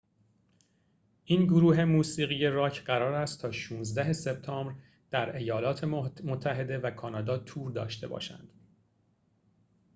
[1.25, 4.73] این گروه موسیقی راک قرار است تا ۱۶ سپتامبر
[5.11, 5.83] در ایالات
[6.25, 8.47] متحده و کانادا تور داشته باشد